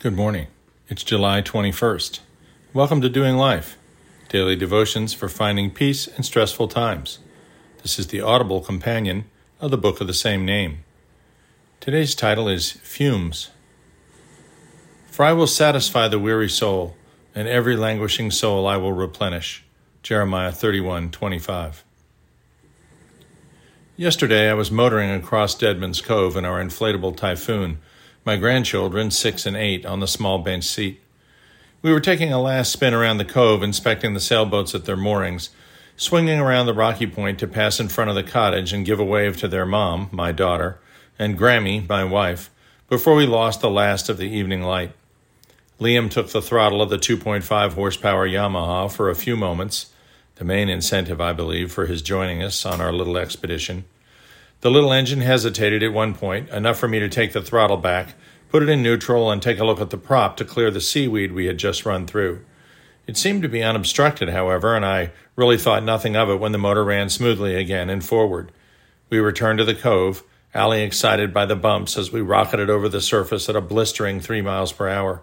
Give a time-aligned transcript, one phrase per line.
[0.00, 0.46] Good morning.
[0.88, 2.20] It's July 21st.
[2.72, 3.76] Welcome to Doing Life,
[4.28, 7.18] daily devotions for finding peace in stressful times.
[7.82, 9.24] This is the audible companion
[9.58, 10.84] of the book of the same name.
[11.80, 13.50] Today's title is Fumes.
[15.10, 16.94] For I will satisfy the weary soul,
[17.34, 19.64] and every languishing soul I will replenish.
[20.04, 21.82] Jeremiah 31:25.
[23.96, 27.80] Yesterday I was motoring across Deadman's Cove in our inflatable typhoon,
[28.28, 31.00] my grandchildren, six and eight, on the small bench seat.
[31.80, 35.48] We were taking a last spin around the cove, inspecting the sailboats at their moorings,
[35.96, 39.04] swinging around the rocky point to pass in front of the cottage and give a
[39.04, 40.78] wave to their mom, my daughter,
[41.18, 42.50] and Grammy, my wife,
[42.90, 44.92] before we lost the last of the evening light.
[45.80, 49.86] Liam took the throttle of the 2.5 horsepower Yamaha for a few moments
[50.34, 53.86] the main incentive, I believe, for his joining us on our little expedition.
[54.60, 58.14] The little engine hesitated at one point, enough for me to take the throttle back,
[58.50, 61.30] put it in neutral, and take a look at the prop to clear the seaweed
[61.30, 62.44] we had just run through.
[63.06, 66.58] It seemed to be unobstructed, however, and I really thought nothing of it when the
[66.58, 68.50] motor ran smoothly again and forward.
[69.10, 73.00] We returned to the cove, Allie excited by the bumps as we rocketed over the
[73.00, 75.22] surface at a blistering three miles per hour.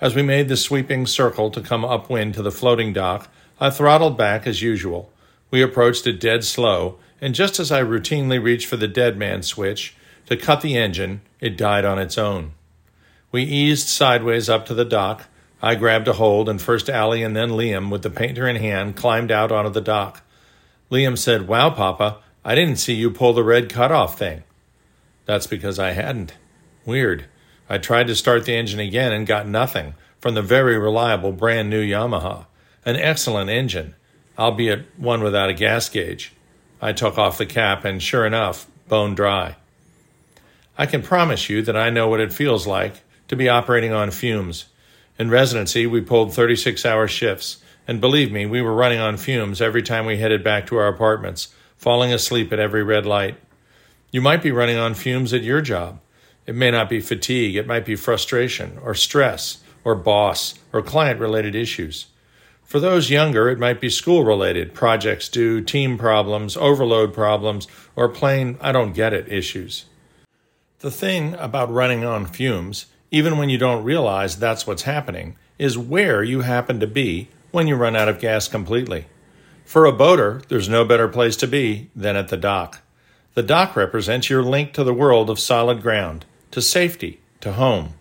[0.00, 3.28] As we made the sweeping circle to come upwind to the floating dock,
[3.60, 5.12] I throttled back as usual.
[5.52, 9.42] We approached it dead slow, and just as I routinely reached for the dead man
[9.42, 12.52] switch to cut the engine, it died on its own.
[13.30, 15.26] We eased sideways up to the dock.
[15.62, 18.96] I grabbed a hold, and first Allie and then Liam, with the painter in hand,
[18.96, 20.22] climbed out onto the dock.
[20.90, 24.42] Liam said, Wow, Papa, I didn't see you pull the red cutoff thing.
[25.24, 26.34] That's because I hadn't.
[26.84, 27.26] Weird.
[27.70, 31.70] I tried to start the engine again and got nothing from the very reliable brand
[31.70, 32.46] new Yamaha
[32.84, 33.94] an excellent engine,
[34.36, 36.32] albeit one without a gas gauge.
[36.84, 39.54] I took off the cap, and sure enough, bone dry.
[40.76, 44.10] I can promise you that I know what it feels like to be operating on
[44.10, 44.64] fumes.
[45.16, 49.62] In residency, we pulled 36 hour shifts, and believe me, we were running on fumes
[49.62, 53.36] every time we headed back to our apartments, falling asleep at every red light.
[54.10, 56.00] You might be running on fumes at your job.
[56.46, 61.20] It may not be fatigue, it might be frustration, or stress, or boss, or client
[61.20, 62.06] related issues.
[62.64, 68.08] For those younger, it might be school related, projects due, team problems, overload problems, or
[68.08, 69.84] plain I don't get it issues.
[70.78, 75.76] The thing about running on fumes, even when you don't realize that's what's happening, is
[75.76, 79.06] where you happen to be when you run out of gas completely.
[79.64, 82.80] For a boater, there's no better place to be than at the dock.
[83.34, 87.94] The dock represents your link to the world of solid ground, to safety, to home.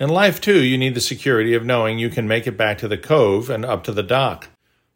[0.00, 2.88] In life, too, you need the security of knowing you can make it back to
[2.88, 4.48] the cove and up to the dock.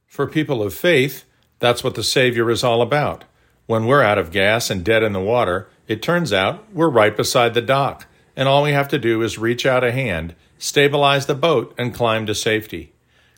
[0.06, 1.24] For people of faith,
[1.58, 3.24] that's what the Savior is all about.
[3.66, 7.16] When we're out of gas and dead in the water, it turns out we're right
[7.16, 11.26] beside the dock, and all we have to do is reach out a hand, stabilize
[11.26, 12.92] the boat, and climb to safety.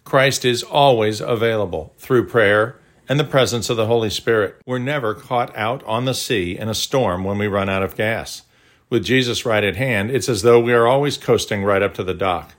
[0.05, 4.57] Christ is always available through prayer and the presence of the Holy Spirit.
[4.67, 7.97] We're never caught out on the sea in a storm when we run out of
[7.97, 8.43] gas.
[8.91, 12.05] With Jesus right at hand, it's as though we are always coasting right up to
[12.05, 12.55] the dock.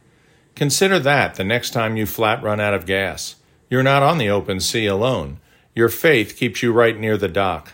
[0.55, 3.35] Consider that the next time you flat run out of gas.
[3.69, 5.39] You're not on the open sea alone.
[5.75, 7.73] Your faith keeps you right near the dock.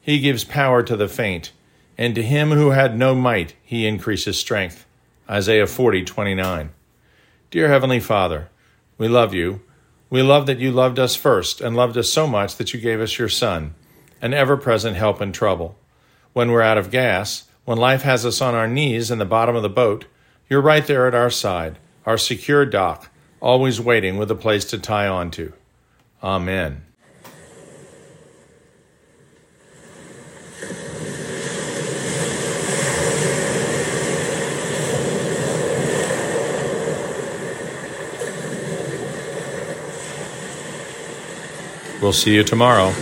[0.00, 1.52] He gives power to the faint,
[1.96, 4.86] and to him who had no might, he increases strength.
[5.30, 6.70] Isaiah 40, 29.
[7.50, 8.48] Dear Heavenly Father,
[8.98, 9.60] we love you.
[10.10, 13.00] We love that you loved us first and loved us so much that you gave
[13.00, 13.74] us your Son,
[14.20, 15.76] an ever present help in trouble
[16.32, 19.54] when we're out of gas, when life has us on our knees in the bottom
[19.54, 20.06] of the boat,
[20.48, 23.10] you're right there at our side, our secure dock,
[23.40, 25.52] always waiting with a place to tie on to.
[26.22, 26.84] Amen.
[42.00, 42.92] We'll see you tomorrow.